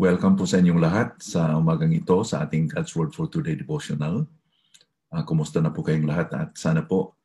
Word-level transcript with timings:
Welcome 0.00 0.40
po 0.40 0.48
sa 0.48 0.64
inyong 0.64 0.80
lahat 0.80 1.20
sa 1.20 1.60
umagang 1.60 1.92
ito 1.92 2.24
sa 2.24 2.48
ating 2.48 2.72
God's 2.72 2.96
Word 2.96 3.12
for 3.12 3.28
Today 3.28 3.52
devotional. 3.52 4.24
Uh, 5.12 5.20
kumusta 5.28 5.60
na 5.60 5.68
po 5.68 5.84
kayong 5.84 6.08
lahat 6.08 6.32
at 6.40 6.56
sana 6.56 6.80
po 6.80 7.20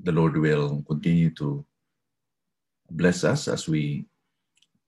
the 0.00 0.08
Lord 0.08 0.32
will 0.40 0.80
continue 0.88 1.36
to 1.36 1.60
bless 2.88 3.28
us 3.28 3.44
as 3.44 3.68
we 3.68 4.08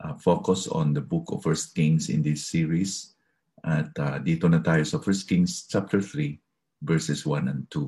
uh, 0.00 0.16
focus 0.16 0.64
on 0.64 0.96
the 0.96 1.04
book 1.04 1.28
of 1.28 1.44
First 1.44 1.76
Kings 1.76 2.08
in 2.08 2.24
this 2.24 2.48
series. 2.48 3.12
At 3.60 3.92
uh, 4.00 4.16
dito 4.16 4.48
na 4.48 4.64
tayo 4.64 4.88
sa 4.88 4.96
First 4.96 5.28
Kings 5.28 5.68
chapter 5.68 6.00
3 6.00 6.40
verses 6.88 7.28
1 7.28 7.52
and 7.52 7.68
2. 7.68 7.84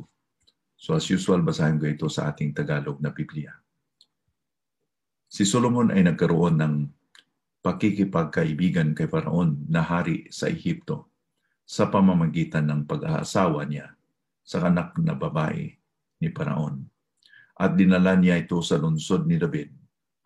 So 0.77 0.92
as 0.92 1.08
usual, 1.08 1.41
basahin 1.41 1.80
ko 1.80 1.88
ito 1.88 2.12
sa 2.12 2.28
ating 2.28 2.52
Tagalog 2.52 3.00
na 3.00 3.16
Biblia. 3.16 3.56
Si 5.24 5.48
Solomon 5.48 5.88
ay 5.88 6.05
nagkaroon 6.05 6.60
ng 6.60 6.97
pakikipagkaibigan 7.62 8.94
kay 8.94 9.10
Paraon 9.10 9.66
na 9.66 9.82
hari 9.82 10.30
sa 10.30 10.46
Ehipto 10.46 11.10
sa 11.68 11.90
pamamagitan 11.92 12.64
ng 12.64 12.80
pag-aasawa 12.88 13.66
niya 13.68 13.92
sa 14.40 14.64
anak 14.64 14.96
na 15.02 15.12
babae 15.12 15.68
ni 16.22 16.28
Paraon. 16.33 16.86
At 17.58 17.74
dinala 17.74 18.14
niya 18.14 18.38
ito 18.38 18.62
sa 18.62 18.78
lungsod 18.78 19.27
ni 19.27 19.36
David 19.36 19.74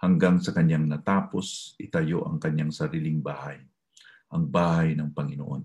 hanggang 0.04 0.38
sa 0.38 0.52
kanyang 0.52 0.86
natapos 0.86 1.74
itayo 1.80 2.28
ang 2.28 2.36
kanyang 2.36 2.70
sariling 2.70 3.24
bahay, 3.24 3.58
ang 4.30 4.46
bahay 4.46 4.92
ng 4.92 5.10
Panginoon 5.10 5.62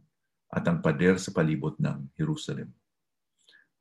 at 0.47 0.63
ang 0.65 0.79
pader 0.79 1.19
sa 1.19 1.35
palibot 1.35 1.75
ng 1.77 2.15
Jerusalem. 2.15 2.71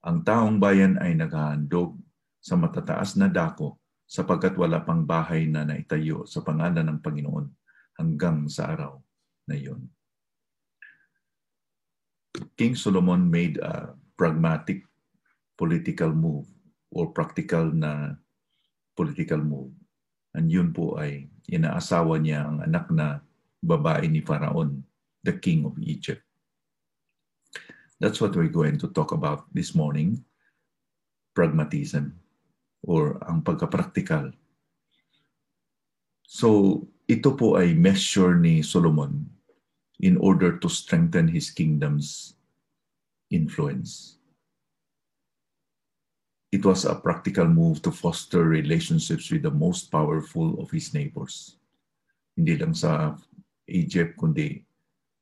Ang 0.03 0.27
taong 0.27 0.59
bayan 0.59 0.99
ay 0.99 1.15
naghahandog 1.15 1.99
sa 2.43 2.59
matataas 2.59 3.15
na 3.15 3.31
dako 3.31 3.79
sapagkat 4.07 4.55
wala 4.55 4.83
pang 4.83 5.03
bahay 5.03 5.51
na 5.51 5.67
naitayo 5.67 6.27
sa 6.27 6.43
pangalan 6.43 6.87
ng 6.87 6.99
Panginoon 7.03 7.47
hanggang 7.97 8.49
sa 8.49 8.73
araw 8.73 9.01
na 9.49 9.57
iyon. 9.57 9.89
King 12.57 12.77
Solomon 12.77 13.25
made 13.29 13.57
a 13.61 13.97
pragmatic 14.17 14.85
political 15.57 16.13
move 16.13 16.45
or 16.93 17.13
practical 17.13 17.73
na 17.73 18.17
political 18.97 19.41
move. 19.41 19.73
And 20.37 20.53
yun 20.53 20.77
po 20.77 21.01
ay 21.01 21.33
inaasawa 21.49 22.21
niya 22.21 22.45
ang 22.45 22.61
anak 22.61 22.93
na 22.93 23.25
babae 23.65 24.05
ni 24.09 24.21
Pharaon, 24.21 24.85
the 25.25 25.33
king 25.33 25.65
of 25.65 25.77
Egypt. 25.81 26.21
That's 27.97 28.21
what 28.21 28.37
we're 28.37 28.53
going 28.53 28.77
to 28.85 28.93
talk 28.93 29.17
about 29.17 29.49
this 29.57 29.73
morning, 29.73 30.21
pragmatism 31.33 32.21
or 32.85 33.17
ang 33.25 33.41
pagka-practical. 33.41 34.37
So, 36.29 36.81
ito 37.07 37.31
po 37.39 37.55
ay 37.55 37.71
measure 37.75 38.35
ni 38.35 38.67
Solomon 38.67 39.31
in 40.03 40.19
order 40.19 40.59
to 40.59 40.67
strengthen 40.67 41.31
his 41.31 41.55
kingdom's 41.55 42.35
influence. 43.31 44.19
It 46.51 46.67
was 46.67 46.87
a 46.87 46.99
practical 46.99 47.47
move 47.47 47.83
to 47.87 47.91
foster 47.95 48.43
relationships 48.43 49.31
with 49.31 49.43
the 49.43 49.55
most 49.55 49.91
powerful 49.91 50.59
of 50.59 50.71
his 50.71 50.95
neighbors. 50.95 51.59
Hindi 52.35 52.59
lang 52.59 52.75
sa 52.75 53.15
Egypt, 53.67 54.19
kundi 54.19 54.63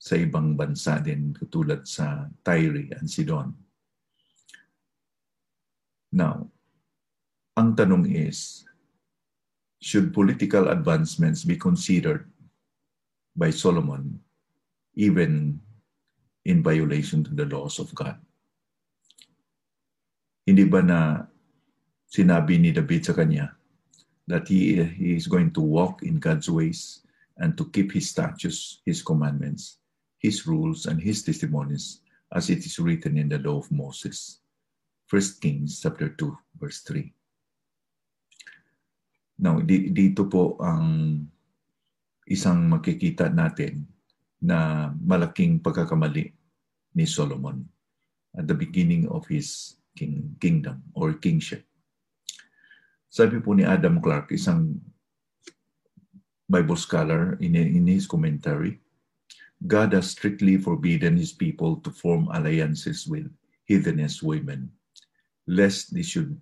sa 0.00 0.20
ibang 0.20 0.56
bansa 0.56 1.00
din, 1.00 1.32
katulad 1.32 1.88
sa 1.88 2.28
Tyre 2.44 2.92
and 2.96 3.08
Sidon. 3.08 3.56
Now, 6.12 6.48
ang 7.56 7.72
tanong 7.72 8.08
is, 8.08 8.63
should 9.84 10.16
political 10.16 10.72
advancements 10.72 11.44
be 11.44 11.60
considered 11.60 12.24
by 13.36 13.52
Solomon 13.52 14.16
even 14.96 15.60
in 16.48 16.62
violation 16.64 17.20
to 17.20 17.34
the 17.36 17.44
laws 17.44 17.76
of 17.76 17.92
God? 17.92 18.16
Hindi 20.48 20.64
ba 20.64 20.80
na 20.80 21.00
sinabi 22.08 22.56
ni 22.56 22.72
David 22.72 23.04
sa 23.04 23.12
kanya 23.12 23.52
that 24.24 24.48
he, 24.48 24.80
he 24.80 25.20
is 25.20 25.28
going 25.28 25.52
to 25.52 25.60
walk 25.60 26.00
in 26.00 26.16
God's 26.16 26.48
ways 26.48 27.04
and 27.36 27.52
to 27.60 27.68
keep 27.68 27.92
his 27.92 28.08
statutes, 28.08 28.80
his 28.88 29.04
commandments, 29.04 29.84
his 30.16 30.48
rules, 30.48 30.88
and 30.88 30.96
his 30.96 31.20
testimonies 31.20 32.00
as 32.32 32.48
it 32.48 32.64
is 32.64 32.80
written 32.80 33.20
in 33.20 33.28
the 33.28 33.36
law 33.36 33.60
of 33.60 33.68
Moses. 33.68 34.40
1 35.12 35.44
Kings 35.44 35.84
chapter 35.84 36.08
2, 36.08 36.32
verse 36.56 36.80
3. 36.88 37.12
Now, 39.38 39.58
di, 39.58 39.90
dito 39.90 40.30
po 40.30 40.54
ang 40.62 41.18
isang 42.24 42.70
makikita 42.70 43.28
natin 43.28 43.84
na 44.38 44.90
malaking 45.00 45.60
pagkakamali 45.60 46.32
ni 46.94 47.04
Solomon 47.04 47.64
at 48.38 48.46
the 48.46 48.56
beginning 48.56 49.10
of 49.10 49.26
his 49.26 49.78
king, 49.98 50.36
kingdom 50.38 50.82
or 50.94 51.14
kingship. 51.18 51.66
Sabi 53.10 53.38
po 53.38 53.54
ni 53.54 53.62
Adam 53.62 54.02
Clark, 54.02 54.34
isang 54.34 54.78
Bible 56.50 56.76
scholar 56.76 57.38
in, 57.40 57.54
in 57.56 57.86
his 57.86 58.06
commentary, 58.06 58.82
God 59.64 59.96
has 59.96 60.12
strictly 60.12 60.58
forbidden 60.58 61.16
his 61.16 61.32
people 61.32 61.80
to 61.86 61.90
form 61.90 62.28
alliances 62.34 63.08
with 63.08 63.30
heathenist 63.64 64.20
women, 64.20 64.68
lest 65.48 65.94
they 65.94 66.04
should 66.04 66.36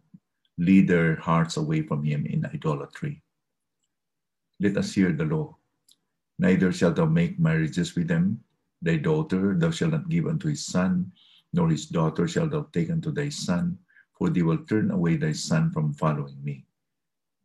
lead 0.62 0.86
their 0.86 1.18
hearts 1.18 1.58
away 1.58 1.82
from 1.82 2.06
him 2.06 2.22
in 2.22 2.46
idolatry. 2.46 3.18
Let 4.62 4.78
us 4.78 4.94
hear 4.94 5.10
the 5.10 5.26
law. 5.26 5.58
Neither 6.38 6.70
shalt 6.70 6.96
thou 6.96 7.10
make 7.10 7.42
marriages 7.42 7.98
with 7.98 8.06
them. 8.06 8.46
Thy 8.78 9.02
daughter 9.02 9.58
thou 9.58 9.74
shalt 9.74 9.90
not 9.92 10.08
give 10.08 10.30
unto 10.30 10.46
his 10.46 10.62
son, 10.66 11.10
nor 11.52 11.68
his 11.68 11.86
daughter 11.86 12.30
shalt 12.30 12.54
thou 12.54 12.70
take 12.70 12.90
unto 12.90 13.10
thy 13.10 13.28
son, 13.28 13.78
for 14.14 14.30
they 14.30 14.42
will 14.42 14.62
turn 14.70 14.90
away 14.90 15.18
thy 15.18 15.34
son 15.34 15.70
from 15.74 15.94
following 15.94 16.38
me, 16.42 16.62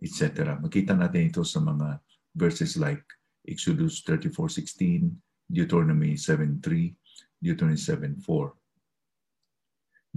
etc. 0.02 0.58
Makita 0.62 0.94
natin 0.94 1.34
ito 1.34 1.42
sa 1.42 1.58
mga 1.62 1.98
verses 2.38 2.78
like 2.78 3.02
Exodus 3.50 4.06
34.16, 4.06 5.10
Deuteronomy 5.50 6.14
7.3, 6.14 6.94
Deuteronomy 7.42 7.82
7.4. 7.82 8.67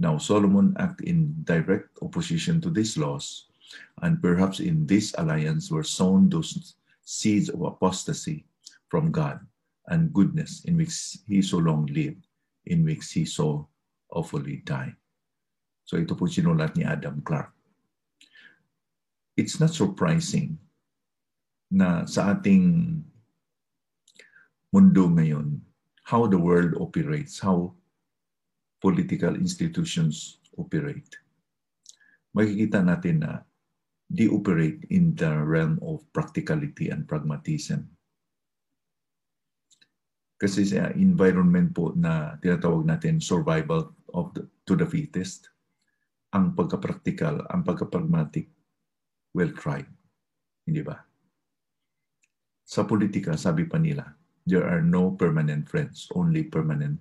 Now 0.01 0.17
Solomon 0.17 0.73
acted 0.81 1.05
in 1.05 1.45
direct 1.45 1.93
opposition 2.01 2.57
to 2.65 2.73
these 2.73 2.97
laws, 2.97 3.45
and 4.01 4.17
perhaps 4.17 4.57
in 4.57 4.89
this 4.89 5.13
alliance 5.21 5.69
were 5.69 5.85
sown 5.85 6.25
those 6.25 6.73
seeds 7.05 7.53
of 7.53 7.61
apostasy 7.61 8.49
from 8.89 9.13
God 9.13 9.37
and 9.93 10.09
goodness 10.09 10.65
in 10.65 10.73
which 10.73 11.21
he 11.29 11.45
so 11.45 11.61
long 11.61 11.85
lived, 11.93 12.25
in 12.65 12.81
which 12.81 13.13
he 13.13 13.29
so 13.29 13.69
awfully 14.09 14.65
died. 14.65 14.97
So 15.85 16.01
ito 16.01 16.17
po 16.17 16.25
sinulat 16.25 16.73
ni 16.73 16.81
Adam 16.81 17.21
Clark. 17.21 17.53
It's 19.37 19.61
not 19.61 19.69
surprising 19.69 20.57
na 21.69 22.09
sa 22.09 22.33
ating 22.33 23.05
mundo 24.73 25.13
ngayon, 25.13 25.61
how 26.09 26.25
the 26.25 26.41
world 26.41 26.73
operates, 26.81 27.37
how 27.37 27.77
political 28.81 29.37
institutions 29.37 30.41
operate. 30.57 31.15
Makikita 32.33 32.81
natin 32.81 33.21
na 33.23 33.45
they 34.11 34.27
operate 34.27 34.83
in 34.91 35.15
the 35.15 35.31
realm 35.31 35.79
of 35.85 36.03
practicality 36.11 36.91
and 36.91 37.07
pragmatism. 37.07 37.87
Kasi 40.41 40.65
sa 40.65 40.89
environment 40.97 41.69
po 41.71 41.93
na 41.93 42.35
tinatawag 42.41 42.83
natin 42.89 43.21
survival 43.21 43.93
of 44.17 44.33
the, 44.33 44.43
to 44.65 44.73
the 44.73 44.89
fittest, 44.89 45.53
ang 46.33 46.57
pagka-practical, 46.57 47.45
ang 47.53 47.61
pagka-pragmatic 47.61 48.49
will 49.37 49.53
thrive. 49.53 49.87
Hindi 50.65 50.81
ba? 50.81 50.97
Sa 52.65 52.87
politika, 52.89 53.37
sabi 53.37 53.69
pa 53.69 53.77
nila, 53.77 54.09
there 54.49 54.65
are 54.65 54.81
no 54.81 55.13
permanent 55.13 55.69
friends, 55.69 56.09
only 56.17 56.47
permanent 56.47 56.97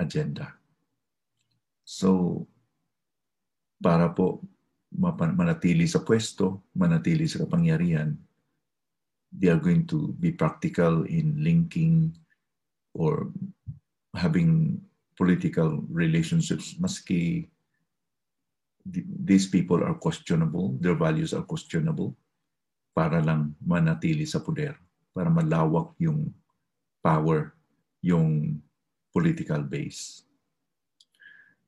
agenda. 0.00 0.56
So, 1.84 2.40
para 3.78 4.16
po 4.16 4.40
manatili 4.96 5.84
sa 5.84 6.00
pwesto, 6.00 6.64
manatili 6.72 7.28
sa 7.28 7.44
kapangyarihan, 7.44 8.16
they 9.28 9.52
are 9.52 9.60
going 9.60 9.84
to 9.84 10.16
be 10.16 10.32
practical 10.32 11.04
in 11.04 11.36
linking 11.44 12.16
or 12.96 13.28
having 14.16 14.80
political 15.18 15.84
relationships. 15.92 16.72
Maski 16.80 17.52
these 19.24 19.48
people 19.48 19.80
are 19.80 19.96
questionable, 19.96 20.76
their 20.80 20.96
values 20.96 21.32
are 21.32 21.44
questionable, 21.44 22.12
para 22.92 23.24
lang 23.24 23.56
manatili 23.64 24.28
sa 24.28 24.44
poder, 24.44 24.76
para 25.16 25.32
malawak 25.32 25.96
yung 25.96 26.30
power, 27.00 27.56
yung 28.04 28.60
political 29.08 29.64
base 29.64 30.24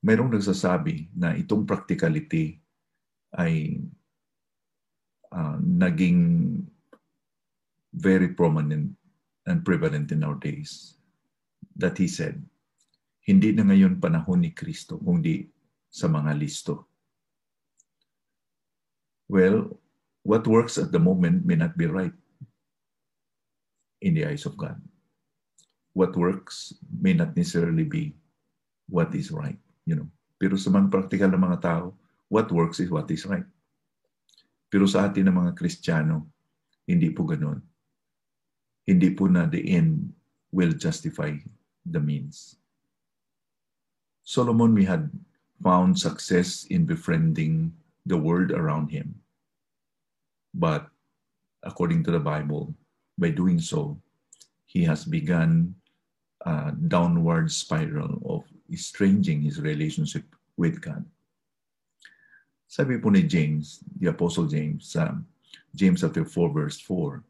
mayroong 0.06 0.30
nagsasabi 0.30 1.10
na 1.18 1.34
itong 1.34 1.66
practicality 1.66 2.62
ay 3.34 3.82
uh, 5.34 5.58
naging 5.58 6.62
very 7.90 8.30
prominent 8.30 8.94
and 9.50 9.66
prevalent 9.66 10.14
in 10.14 10.22
our 10.22 10.38
days. 10.38 10.96
that 11.76 12.00
he 12.00 12.08
said, 12.08 12.40
hindi 13.28 13.52
na 13.52 13.68
ngayon 13.68 14.00
panahon 14.00 14.40
ni 14.40 14.50
Kristo, 14.56 14.96
kundi 14.96 15.44
sa 15.92 16.08
mga 16.08 16.32
listo. 16.34 16.88
Well, 19.28 19.76
what 20.24 20.48
works 20.48 20.80
at 20.80 20.90
the 20.90 21.02
moment 21.02 21.44
may 21.44 21.58
not 21.60 21.76
be 21.76 21.86
right 21.86 22.14
in 24.00 24.16
the 24.16 24.24
eyes 24.24 24.46
of 24.48 24.56
God. 24.56 24.80
What 25.92 26.16
works 26.16 26.76
may 26.86 27.12
not 27.12 27.36
necessarily 27.36 27.84
be 27.84 28.16
what 28.86 29.12
is 29.16 29.34
right, 29.34 29.58
you 29.86 29.94
know. 29.94 30.10
Pero 30.36 30.58
sa 30.60 30.68
mga 30.68 30.92
practical 30.92 31.32
ng 31.32 31.40
mga 31.40 31.62
tao, 31.62 31.94
what 32.28 32.50
works 32.52 32.82
is 32.82 32.92
what 32.92 33.08
is 33.08 33.24
right. 33.24 33.46
Pero 34.68 34.84
sa 34.84 35.06
atin 35.08 35.30
ng 35.30 35.36
mga 35.40 35.52
Kristiyano, 35.56 36.26
hindi 36.84 37.08
po 37.14 37.24
ganoon. 37.24 37.62
Hindi 38.84 39.14
po 39.14 39.30
na 39.30 39.46
the 39.46 39.62
end 39.62 40.12
will 40.52 40.74
justify 40.74 41.32
the 41.86 42.02
means. 42.02 42.58
Solomon, 44.26 44.74
we 44.74 44.84
had 44.84 45.08
found 45.62 45.96
success 45.96 46.66
in 46.68 46.84
befriending 46.84 47.70
the 48.04 48.18
world 48.18 48.50
around 48.50 48.90
him. 48.90 49.22
But 50.52 50.90
according 51.62 52.02
to 52.06 52.10
the 52.10 52.22
Bible, 52.22 52.74
by 53.18 53.30
doing 53.30 53.62
so, 53.62 53.98
he 54.66 54.82
has 54.84 55.06
begun 55.06 55.74
a 56.42 56.74
downward 56.74 57.50
spiral 57.50 58.18
of 58.26 58.46
estranging 58.72 59.42
his 59.42 59.60
relationship 59.60 60.24
with 60.56 60.80
God. 60.80 61.04
Sabi 62.66 62.98
po 62.98 63.14
ni 63.14 63.22
James, 63.22 63.80
the 64.02 64.10
Apostle 64.10 64.50
James, 64.50 64.90
sa 64.90 65.14
James 65.74 66.02
chapter 66.02 66.26
4 66.26 66.50
verse 66.50 66.78
4, 66.82 67.22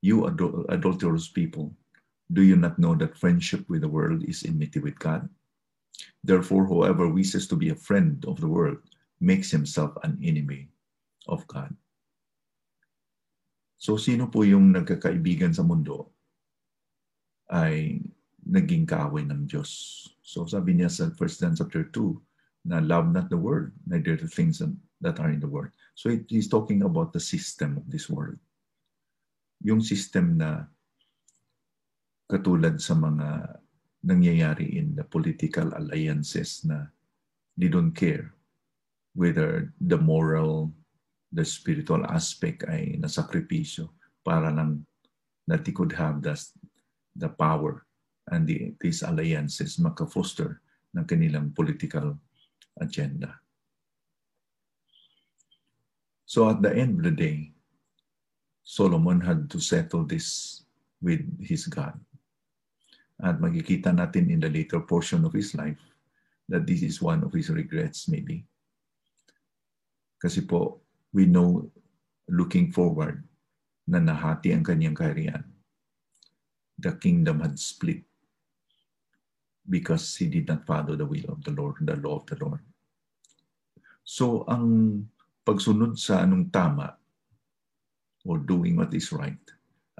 You 0.00 0.30
adul- 0.30 0.64
adulterous 0.70 1.26
people, 1.26 1.74
do 2.30 2.46
you 2.46 2.54
not 2.54 2.78
know 2.78 2.94
that 2.94 3.18
friendship 3.18 3.66
with 3.66 3.82
the 3.82 3.90
world 3.90 4.22
is 4.22 4.46
enmity 4.46 4.78
with 4.78 4.94
God? 5.02 5.26
Therefore, 6.22 6.66
whoever 6.66 7.10
wishes 7.10 7.50
to 7.50 7.56
be 7.56 7.70
a 7.70 7.78
friend 7.78 8.22
of 8.30 8.38
the 8.38 8.46
world 8.46 8.78
makes 9.18 9.50
himself 9.50 9.98
an 10.06 10.18
enemy 10.22 10.70
of 11.26 11.42
God. 11.50 11.74
So, 13.78 13.98
sino 13.98 14.26
po 14.26 14.42
yung 14.42 14.74
nagkakaibigan 14.74 15.54
sa 15.54 15.62
mundo 15.62 16.10
ay 17.50 18.02
naging 18.42 18.86
kaaway 18.86 19.22
ng 19.26 19.46
Diyos. 19.46 20.04
So, 20.28 20.44
sabi 20.44 20.76
niya 20.76 20.92
sa 20.92 21.08
1 21.08 21.16
John 21.16 21.56
chapter 21.56 21.88
2, 21.88 22.68
na 22.68 22.84
love 22.84 23.08
not 23.08 23.32
the 23.32 23.40
world, 23.40 23.72
neither 23.88 24.12
the 24.12 24.28
things 24.28 24.60
that 25.00 25.16
are 25.16 25.32
in 25.32 25.40
the 25.40 25.48
world. 25.48 25.72
So, 25.96 26.12
it, 26.12 26.28
he's 26.28 26.52
talking 26.52 26.84
about 26.84 27.16
the 27.16 27.24
system 27.24 27.80
of 27.80 27.88
this 27.88 28.12
world. 28.12 28.36
Yung 29.64 29.80
system 29.80 30.36
na 30.36 30.68
katulad 32.28 32.76
sa 32.76 32.92
mga 32.92 33.56
nangyayari 34.04 34.76
in 34.76 34.92
the 34.92 35.08
political 35.08 35.72
alliances 35.72 36.60
na 36.60 36.92
they 37.56 37.72
don't 37.72 37.96
care 37.96 38.36
whether 39.16 39.72
the 39.80 39.96
moral, 39.96 40.76
the 41.32 41.42
spiritual 41.42 42.04
aspect 42.04 42.68
ay 42.68 43.00
nasakripisyo 43.00 43.88
para 44.20 44.52
lang 44.52 44.84
that 45.48 45.64
they 45.64 45.72
could 45.72 45.96
have 45.96 46.20
the, 46.20 46.36
the 47.16 47.32
power 47.32 47.87
and 48.30 48.46
the, 48.46 48.74
these 48.80 49.02
alliances 49.02 49.78
maka-foster 49.78 50.60
ng 50.96 51.04
kanilang 51.04 51.54
political 51.54 52.16
agenda. 52.80 53.36
So 56.28 56.48
at 56.52 56.60
the 56.60 56.72
end 56.72 57.00
of 57.00 57.04
the 57.08 57.16
day, 57.16 57.52
Solomon 58.64 59.20
had 59.20 59.48
to 59.48 59.60
settle 59.60 60.04
this 60.04 60.60
with 61.00 61.24
his 61.40 61.64
God. 61.66 61.96
At 63.18 63.40
magkikita 63.40 63.96
natin 63.96 64.28
in 64.28 64.44
the 64.44 64.52
later 64.52 64.84
portion 64.84 65.24
of 65.24 65.32
his 65.32 65.56
life 65.56 65.80
that 66.48 66.68
this 66.68 66.84
is 66.84 67.00
one 67.00 67.24
of 67.24 67.32
his 67.32 67.48
regrets 67.48 68.08
maybe. 68.08 68.44
Kasi 70.20 70.44
po, 70.44 70.84
we 71.12 71.24
know 71.24 71.64
looking 72.28 72.68
forward 72.68 73.24
na 73.88 73.98
nahati 73.98 74.52
ang 74.52 74.62
kanyang 74.62 74.96
kaharian. 74.96 75.44
The 76.78 76.92
kingdom 77.00 77.40
had 77.40 77.56
split 77.56 78.07
because 79.68 80.16
he 80.16 80.26
did 80.26 80.48
not 80.48 80.64
follow 80.64 80.96
the 80.96 81.04
will 81.04 81.28
of 81.28 81.44
the 81.44 81.52
Lord, 81.52 81.76
the 81.84 81.96
law 82.00 82.24
of 82.24 82.26
the 82.26 82.40
Lord. 82.40 82.64
So 84.02 84.48
ang 84.48 85.04
pagsunod 85.44 86.00
sa 86.00 86.24
anong 86.24 86.48
tama 86.48 86.96
or 88.24 88.40
doing 88.40 88.80
what 88.80 88.92
is 88.96 89.12
right 89.12 89.40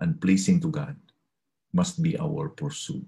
and 0.01 0.17
pleasing 0.17 0.59
to 0.65 0.73
God 0.73 0.97
must 1.73 2.01
be 2.01 2.17
our 2.17 2.49
pursuit. 2.49 3.05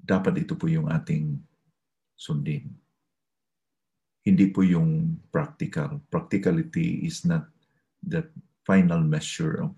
Dapat 0.00 0.48
ito 0.48 0.56
po 0.56 0.64
yung 0.66 0.88
ating 0.88 1.36
sundin. 2.16 2.72
Hindi 4.24 4.48
po 4.48 4.64
yung 4.64 5.20
practical. 5.28 6.00
Practicality 6.08 7.04
is 7.04 7.24
not 7.24 7.48
the 8.00 8.24
final 8.64 9.00
measure 9.00 9.64
of 9.64 9.76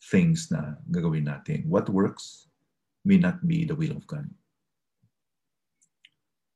things 0.00 0.48
na 0.48 0.80
gagawin 0.88 1.28
natin. 1.28 1.68
What 1.68 1.92
works 1.92 2.49
may 3.04 3.16
not 3.16 3.46
be 3.46 3.64
the 3.64 3.74
will 3.74 3.92
of 3.92 4.06
God. 4.06 4.28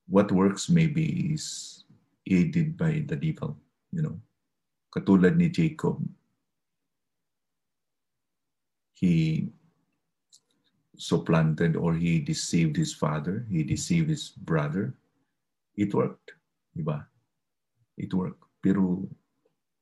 What 0.07 0.33
works 0.33 0.69
maybe 0.69 1.33
is 1.33 1.85
aided 2.27 2.77
by 2.77 3.05
the 3.07 3.17
devil, 3.17 3.57
you 3.93 4.03
know. 4.03 4.21
Katulad 4.95 5.37
ni 5.37 5.49
Jacob, 5.49 5.99
he 8.93 9.49
supplanted 10.97 11.77
or 11.77 11.95
he 11.95 12.21
deceived 12.21 12.77
his 12.77 12.95
father, 12.95 13.47
he 13.51 13.65
deceived 13.65 14.09
his 14.09 14.29
brother. 14.31 14.95
It 15.77 15.93
worked, 15.93 16.33
diba? 16.77 17.07
It 17.97 18.15
worked. 18.15 18.45
Pero 18.63 19.09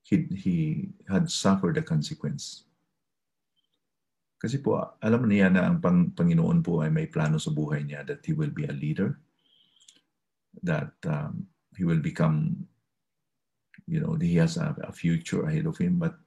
he, 0.03 0.27
he 0.35 0.89
had 1.09 1.31
suffered 1.31 1.77
the 1.77 1.83
consequence. 1.83 2.65
Kasi 4.43 4.59
po, 4.59 4.99
alam 4.99 5.23
niya 5.31 5.55
na 5.55 5.71
ang 5.71 5.79
pang, 5.79 6.11
Panginoon 6.11 6.67
po 6.67 6.83
ay 6.83 6.91
may 6.91 7.07
plano 7.07 7.39
sa 7.39 7.55
buhay 7.55 7.87
niya 7.87 8.03
that 8.03 8.27
he 8.27 8.35
will 8.35 8.51
be 8.51 8.67
a 8.67 8.75
leader, 8.75 9.15
that 10.67 10.91
um, 11.07 11.47
he 11.79 11.87
will 11.87 12.03
become, 12.03 12.67
you 13.87 14.03
know, 14.03 14.19
he 14.19 14.35
has 14.43 14.59
a, 14.59 14.75
a 14.83 14.91
future 14.91 15.47
ahead 15.47 15.71
of 15.71 15.79
him, 15.79 16.03
but 16.03 16.19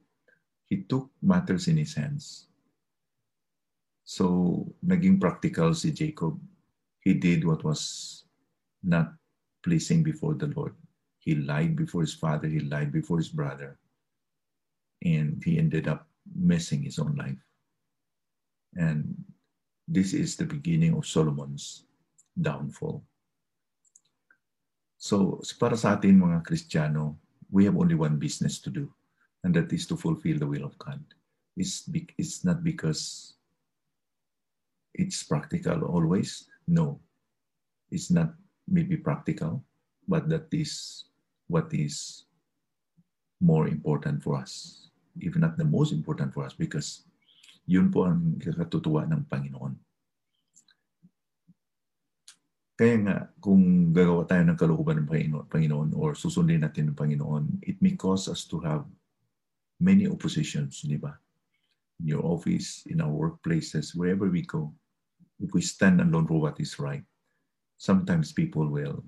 he 0.64 0.88
took 0.88 1.12
matters 1.20 1.68
in 1.68 1.76
his 1.76 1.92
hands. 1.92 2.48
So, 4.08 4.64
naging 4.80 5.20
practical 5.20 5.76
si 5.76 5.92
Jacob. 5.92 6.40
He 7.04 7.14
did 7.14 7.44
what 7.44 7.62
was 7.62 8.24
not 8.82 9.12
pleasing 9.62 10.02
before 10.02 10.34
the 10.34 10.48
Lord. 10.56 10.74
He 11.20 11.36
lied 11.36 11.76
before 11.76 12.00
his 12.00 12.14
father, 12.14 12.48
he 12.48 12.64
lied 12.64 12.90
before 12.90 13.18
his 13.18 13.28
brother, 13.28 13.78
and 15.04 15.38
he 15.44 15.58
ended 15.58 15.86
up 15.86 16.08
messing 16.34 16.82
his 16.82 16.98
own 16.98 17.14
life. 17.14 17.45
And 18.76 19.16
this 19.88 20.12
is 20.12 20.36
the 20.36 20.44
beginning 20.44 20.94
of 20.94 21.06
Solomon's 21.06 21.84
downfall. 22.36 23.02
So, 24.96 25.40
para 25.60 25.76
sa 25.76 25.96
atin 25.96 26.20
mga 26.20 26.44
Kristiyano, 26.44 27.16
we 27.50 27.64
have 27.64 27.76
only 27.76 27.94
one 27.94 28.16
business 28.16 28.58
to 28.60 28.70
do, 28.70 28.90
and 29.44 29.54
that 29.54 29.72
is 29.72 29.86
to 29.86 29.96
fulfill 29.96 30.38
the 30.38 30.48
will 30.48 30.64
of 30.64 30.76
God. 30.78 31.00
It's, 31.56 31.88
it's 32.18 32.44
not 32.44 32.64
because 32.64 33.34
it's 34.92 35.22
practical 35.22 35.84
always. 35.84 36.48
No, 36.66 37.00
it's 37.90 38.10
not 38.10 38.34
maybe 38.66 38.96
practical, 38.96 39.62
but 40.08 40.28
that 40.28 40.48
is 40.50 41.04
what 41.46 41.72
is 41.72 42.24
more 43.40 43.68
important 43.68 44.22
for 44.22 44.36
us, 44.36 44.88
if 45.20 45.36
not 45.36 45.56
the 45.56 45.64
most 45.64 45.92
important 45.92 46.34
for 46.34 46.44
us, 46.44 46.52
because 46.52 47.04
yun 47.66 47.90
po 47.90 48.06
ang 48.06 48.38
katutuwa 48.38 49.04
ng 49.10 49.26
Panginoon. 49.26 49.74
Kaya 52.76 52.96
nga, 53.00 53.16
kung 53.40 53.90
gagawa 53.90 54.28
tayo 54.28 54.44
ng 54.44 54.58
kalooban 54.60 55.00
ng 55.00 55.08
Panginoon, 55.08 55.46
Panginoon 55.48 55.90
or 55.96 56.12
susundin 56.12 56.60
natin 56.60 56.92
ng 56.92 56.98
Panginoon, 56.98 57.64
it 57.64 57.80
may 57.80 57.96
cause 57.96 58.28
us 58.28 58.44
to 58.44 58.60
have 58.60 58.84
many 59.80 60.04
oppositions, 60.04 60.84
di 60.84 61.00
ba? 61.00 61.16
In 62.04 62.12
your 62.12 62.24
office, 62.24 62.84
in 62.84 63.00
our 63.00 63.12
workplaces, 63.12 63.96
wherever 63.96 64.28
we 64.28 64.44
go, 64.44 64.76
if 65.40 65.56
we 65.56 65.64
stand 65.64 66.04
alone 66.04 66.28
for 66.28 66.36
what 66.36 66.60
is 66.60 66.76
right, 66.76 67.04
sometimes 67.80 68.36
people 68.36 68.68
will 68.68 69.00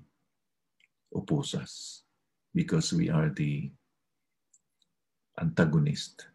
oppose 1.13 1.53
us 1.53 2.01
because 2.57 2.89
we 2.89 3.09
are 3.13 3.29
the 3.29 3.69
antagonist. 5.37 6.25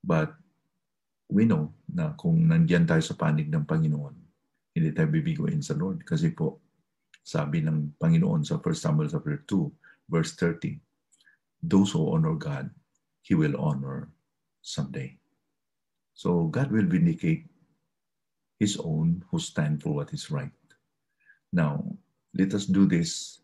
But 0.00 0.32
we 1.30 1.48
know 1.48 1.72
na 1.88 2.12
kung 2.18 2.48
nandiyan 2.48 2.84
tayo 2.84 3.00
sa 3.00 3.16
panig 3.16 3.48
ng 3.48 3.64
Panginoon, 3.64 4.16
hindi 4.74 4.90
tayo 4.90 5.08
bibiguin 5.08 5.62
sa 5.62 5.78
Lord. 5.78 6.02
Kasi 6.02 6.34
po, 6.34 6.60
sabi 7.24 7.64
ng 7.64 7.96
Panginoon 7.96 8.44
sa 8.44 8.60
1 8.60 8.64
Samuel 8.76 9.08
chapter 9.08 9.40
2, 9.48 10.10
verse 10.10 10.36
30, 10.36 10.76
those 11.64 11.96
who 11.96 12.04
honor 12.12 12.36
God, 12.36 12.68
He 13.24 13.32
will 13.32 13.56
honor 13.56 14.12
someday. 14.60 15.16
So 16.14 16.46
God 16.52 16.70
will 16.70 16.86
vindicate 16.86 17.48
his 18.58 18.78
own 18.78 19.24
who 19.28 19.38
stand 19.38 19.82
for 19.82 19.92
what 19.92 20.14
is 20.14 20.30
right. 20.30 20.54
Now, 21.52 21.84
let 22.32 22.54
us 22.54 22.66
do 22.66 22.86
this 22.86 23.40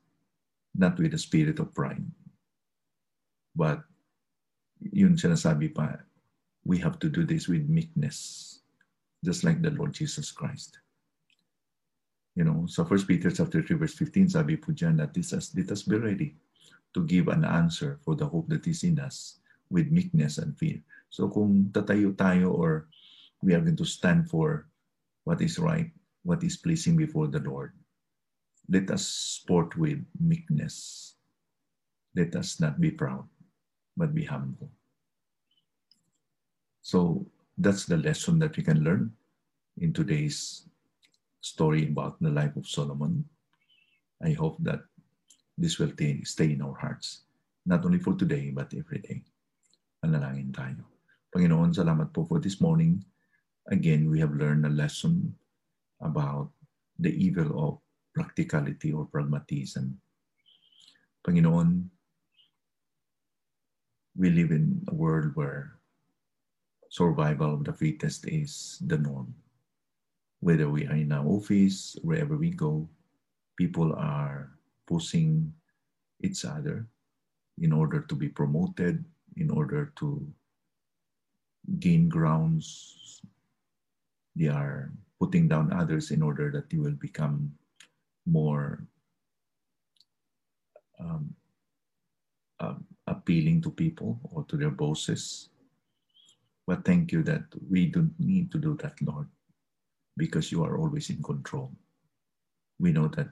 not 0.74 0.98
with 0.98 1.14
a 1.14 1.20
spirit 1.20 1.58
of 1.58 1.74
pride, 1.74 2.06
but 3.54 3.82
yun 4.80 5.18
sinasabi 5.18 5.74
pa, 5.74 5.98
we 6.64 6.78
have 6.78 6.98
to 7.00 7.08
do 7.08 7.24
this 7.24 7.48
with 7.48 7.68
meekness, 7.68 8.60
just 9.24 9.44
like 9.44 9.62
the 9.62 9.70
Lord 9.70 9.92
Jesus 9.92 10.30
Christ. 10.30 10.78
You 12.36 12.44
know, 12.44 12.64
so 12.68 12.84
First 12.84 13.08
Peter 13.08 13.30
chapter 13.30 13.62
3, 13.62 13.76
verse 13.76 13.94
15, 13.94 14.30
sabi 14.30 14.56
po 14.56 14.72
dyan 14.72 14.96
that 14.98 15.16
let 15.16 15.32
us, 15.34 15.52
let 15.56 15.70
us 15.70 15.82
be 15.82 15.96
ready 15.98 16.36
to 16.94 17.04
give 17.04 17.28
an 17.28 17.44
answer 17.44 17.98
for 18.04 18.14
the 18.14 18.26
hope 18.26 18.48
that 18.48 18.66
is 18.66 18.84
in 18.84 18.98
us 18.98 19.40
with 19.68 19.90
meekness 19.90 20.38
and 20.38 20.56
fear. 20.56 20.78
So 21.10 21.28
kung 21.28 21.70
tatayo 21.74 22.14
tayo 22.14 22.54
or 22.54 22.88
we 23.42 23.54
are 23.54 23.60
going 23.60 23.78
to 23.78 23.88
stand 23.88 24.30
for 24.30 24.66
what 25.24 25.40
is 25.42 25.58
right, 25.58 25.90
what 26.22 26.42
is 26.44 26.56
pleasing 26.56 26.96
before 26.96 27.26
the 27.26 27.40
Lord, 27.40 27.72
let 28.68 28.90
us 28.90 29.06
sport 29.06 29.76
with 29.76 29.98
meekness. 30.18 31.14
Let 32.14 32.34
us 32.36 32.58
not 32.58 32.80
be 32.80 32.90
proud, 32.90 33.26
but 33.96 34.14
be 34.14 34.24
humble. 34.24 34.70
So 36.80 37.26
that's 37.58 37.84
the 37.84 37.96
lesson 37.96 38.38
that 38.40 38.56
we 38.56 38.62
can 38.62 38.84
learn 38.84 39.12
in 39.78 39.92
today's 39.92 40.64
story 41.40 41.88
about 41.88 42.20
the 42.20 42.30
life 42.30 42.56
of 42.56 42.68
Solomon. 42.68 43.24
I 44.24 44.32
hope 44.32 44.56
that 44.60 44.80
this 45.56 45.78
will 45.78 45.92
stay 46.24 46.52
in 46.52 46.62
our 46.62 46.76
hearts, 46.76 47.24
not 47.66 47.84
only 47.84 47.98
for 47.98 48.14
today, 48.14 48.50
but 48.50 48.72
every 48.72 48.98
day. 48.98 49.22
Manalangin 50.04 50.52
tayo. 50.52 50.84
Panginoon, 51.30 51.76
salamat 51.76 52.12
po 52.12 52.24
for 52.24 52.40
this 52.40 52.60
morning. 52.60 53.04
Again, 53.68 54.08
we 54.08 54.18
have 54.20 54.32
learned 54.32 54.64
a 54.64 54.72
lesson 54.72 55.36
about 56.00 56.48
the 56.98 57.12
evil 57.12 57.52
of 57.60 57.72
practicality 58.16 58.92
or 58.92 59.04
pragmatism. 59.04 60.00
Panginoon, 61.20 61.92
we 64.16 64.32
live 64.32 64.50
in 64.50 64.80
a 64.88 64.94
world 64.96 65.36
where 65.36 65.79
survival 66.90 67.54
of 67.54 67.64
the 67.64 67.72
fittest 67.72 68.26
is 68.26 68.78
the 68.84 68.98
norm. 68.98 69.32
Whether 70.40 70.68
we 70.68 70.86
are 70.86 70.98
in 70.98 71.12
our 71.12 71.24
office, 71.24 71.96
wherever 72.02 72.36
we 72.36 72.50
go, 72.50 72.88
people 73.56 73.94
are 73.94 74.50
pushing 74.86 75.54
each 76.20 76.44
other 76.44 76.86
in 77.58 77.72
order 77.72 78.00
to 78.00 78.14
be 78.14 78.28
promoted, 78.28 79.04
in 79.36 79.50
order 79.50 79.92
to 79.96 80.26
gain 81.78 82.08
grounds. 82.08 83.22
They 84.34 84.48
are 84.48 84.90
putting 85.20 85.46
down 85.46 85.72
others 85.72 86.10
in 86.10 86.22
order 86.22 86.50
that 86.50 86.70
they 86.70 86.78
will 86.78 86.98
become 86.98 87.52
more 88.26 88.82
um, 90.98 91.34
um, 92.58 92.84
appealing 93.06 93.62
to 93.62 93.70
people 93.70 94.18
or 94.32 94.44
to 94.44 94.56
their 94.56 94.70
bosses. 94.70 95.50
But 96.70 96.86
thank 96.86 97.10
you 97.10 97.26
that 97.26 97.50
we 97.66 97.90
don't 97.90 98.14
need 98.22 98.54
to 98.54 98.58
do 98.62 98.78
that, 98.78 98.94
Lord, 99.02 99.26
because 100.14 100.54
you 100.54 100.62
are 100.62 100.78
always 100.78 101.10
in 101.10 101.18
control. 101.18 101.74
We 102.78 102.94
know 102.94 103.08
that 103.18 103.26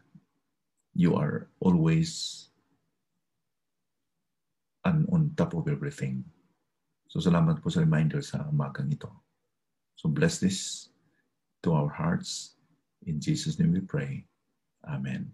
you 0.99 1.15
are 1.15 1.47
always 1.61 2.51
on, 4.85 5.07
on 5.13 5.39
top 5.39 5.55
of 5.55 5.71
everything. 5.71 6.27
So 7.07 7.23
salamat 7.23 7.63
po 7.63 7.71
sa 7.71 7.87
reminder 7.87 8.27
sa 8.27 8.43
umagang 8.51 8.91
ito. 8.91 9.07
So 9.95 10.11
bless 10.11 10.43
this 10.43 10.91
to 11.63 11.79
our 11.79 11.95
hearts. 11.95 12.59
In 13.07 13.23
Jesus' 13.23 13.55
name 13.63 13.71
we 13.71 13.87
pray. 13.87 14.27
Amen. 14.83 15.31